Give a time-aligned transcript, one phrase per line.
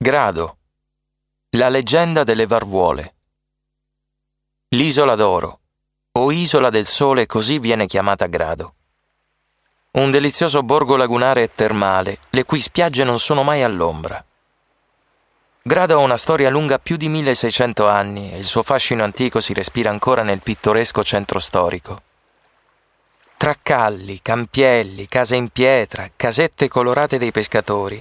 [0.00, 0.58] Grado.
[1.56, 3.14] La leggenda delle Varvuole.
[4.68, 5.58] L'isola d'oro,
[6.12, 8.74] o isola del sole così viene chiamata Grado.
[9.94, 14.24] Un delizioso borgo lagunare e termale, le cui spiagge non sono mai all'ombra.
[15.62, 19.52] Grado ha una storia lunga più di 1600 anni e il suo fascino antico si
[19.52, 22.02] respira ancora nel pittoresco centro storico.
[23.36, 28.00] Tra calli, campielli, case in pietra, casette colorate dei pescatori,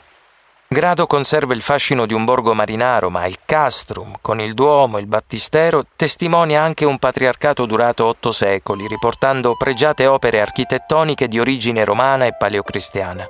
[0.70, 5.02] Grado conserva il fascino di un borgo marinaro, ma il castrum, con il duomo e
[5.02, 11.86] il battistero, testimonia anche un patriarcato durato otto secoli, riportando pregiate opere architettoniche di origine
[11.86, 13.26] romana e paleocristiana.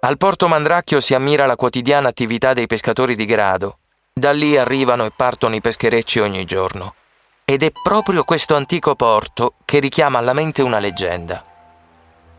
[0.00, 3.80] Al porto Mandracchio si ammira la quotidiana attività dei pescatori di Grado.
[4.14, 6.94] Da lì arrivano e partono i pescherecci ogni giorno.
[7.44, 11.55] Ed è proprio questo antico porto che richiama alla mente una leggenda.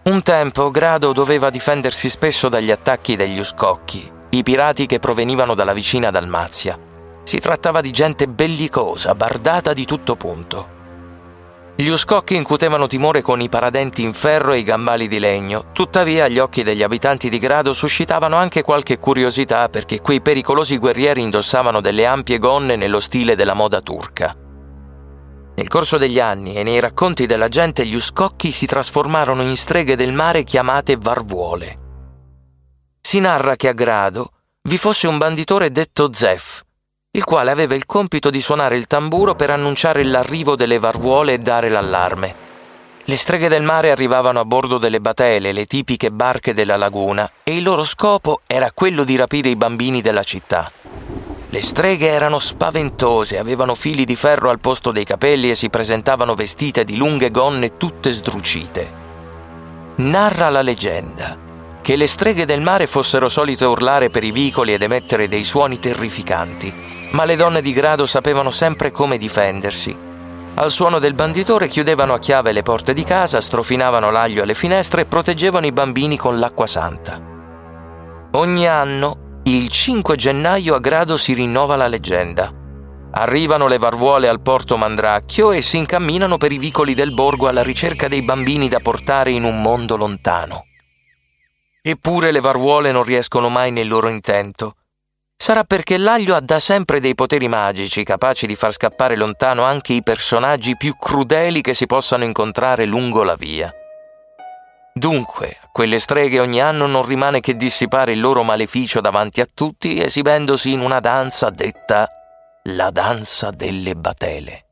[0.07, 5.73] Un tempo Grado doveva difendersi spesso dagli attacchi degli Uscocchi, i pirati che provenivano dalla
[5.73, 6.79] vicina Dalmazia.
[7.25, 10.75] Si trattava di gente bellicosa, bardata di tutto punto.
[11.75, 16.29] Gli Uscocchi incutevano timore con i paradenti in ferro e i gambali di legno, tuttavia
[16.29, 21.81] gli occhi degli abitanti di Grado suscitavano anche qualche curiosità perché quei pericolosi guerrieri indossavano
[21.81, 24.46] delle ampie gonne nello stile della moda turca.
[25.57, 29.95] Nel corso degli anni e nei racconti della gente gli uscocchi si trasformarono in streghe
[29.95, 31.79] del mare chiamate varvuole.
[33.01, 34.33] Si narra che a Grado
[34.69, 36.61] vi fosse un banditore detto Zef,
[37.09, 41.39] il quale aveva il compito di suonare il tamburo per annunciare l'arrivo delle varvuole e
[41.39, 42.35] dare l'allarme.
[43.05, 47.55] Le streghe del mare arrivavano a bordo delle batele, le tipiche barche della laguna, e
[47.55, 50.71] il loro scopo era quello di rapire i bambini della città.
[51.49, 56.33] Le streghe erano spaventose, avevano fili di ferro al posto dei capelli e si presentavano
[56.33, 59.05] vestite di lunghe gonne tutte sdrucite.
[59.95, 61.45] Narra la leggenda
[61.81, 65.79] che le streghe del mare fossero solite urlare per i vicoli ed emettere dei suoni
[65.79, 66.73] terrificanti,
[67.11, 69.97] ma le donne di grado sapevano sempre come difendersi.
[70.55, 75.03] Al suono del banditore chiudevano a chiave le porte di casa, strofinavano l'aglio alle finestre
[75.03, 77.21] e proteggevano i bambini con l'acqua santa.
[78.31, 82.51] Ogni anno il 5 gennaio a Grado si rinnova la leggenda.
[83.11, 87.63] Arrivano le varvuole al porto Mandracchio e si incamminano per i vicoli del borgo alla
[87.63, 90.65] ricerca dei bambini da portare in un mondo lontano.
[91.81, 94.75] Eppure le varvuole non riescono mai nel loro intento.
[95.37, 99.93] Sarà perché l'aglio ha da sempre dei poteri magici capaci di far scappare lontano anche
[99.93, 103.73] i personaggi più crudeli che si possano incontrare lungo la via.
[104.97, 109.47] Dunque, a quelle streghe ogni anno non rimane che dissipare il loro maleficio davanti a
[109.51, 112.09] tutti esibendosi in una danza detta
[112.63, 114.66] la danza delle batele.